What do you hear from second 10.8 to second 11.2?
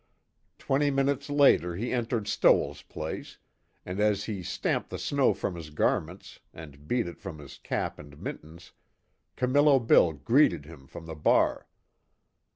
from the